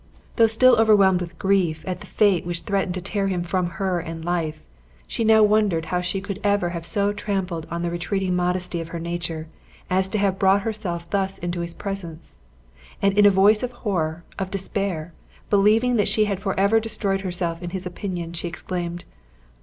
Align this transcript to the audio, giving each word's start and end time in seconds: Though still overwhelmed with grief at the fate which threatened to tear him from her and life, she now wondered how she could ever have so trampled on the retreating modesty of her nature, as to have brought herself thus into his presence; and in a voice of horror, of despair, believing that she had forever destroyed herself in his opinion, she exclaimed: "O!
Though 0.37 0.47
still 0.47 0.77
overwhelmed 0.77 1.21
with 1.21 1.37
grief 1.37 1.83
at 1.85 1.99
the 1.99 2.07
fate 2.07 2.43
which 2.43 2.61
threatened 2.61 2.95
to 2.95 3.03
tear 3.03 3.27
him 3.27 3.43
from 3.43 3.67
her 3.77 3.99
and 3.99 4.25
life, 4.25 4.63
she 5.05 5.23
now 5.23 5.43
wondered 5.43 5.85
how 5.93 6.01
she 6.01 6.19
could 6.19 6.39
ever 6.43 6.69
have 6.71 6.87
so 6.87 7.13
trampled 7.13 7.67
on 7.69 7.83
the 7.83 7.91
retreating 7.91 8.35
modesty 8.35 8.81
of 8.81 8.87
her 8.87 8.99
nature, 8.99 9.47
as 9.91 10.09
to 10.09 10.17
have 10.17 10.39
brought 10.39 10.63
herself 10.63 11.07
thus 11.11 11.37
into 11.37 11.59
his 11.59 11.75
presence; 11.75 12.37
and 12.99 13.15
in 13.15 13.27
a 13.27 13.29
voice 13.29 13.61
of 13.61 13.69
horror, 13.85 14.23
of 14.39 14.49
despair, 14.49 15.13
believing 15.51 15.97
that 15.97 16.07
she 16.07 16.25
had 16.25 16.39
forever 16.39 16.79
destroyed 16.79 17.21
herself 17.21 17.61
in 17.61 17.69
his 17.69 17.85
opinion, 17.85 18.33
she 18.33 18.47
exclaimed: 18.47 19.03
"O! 19.07 19.11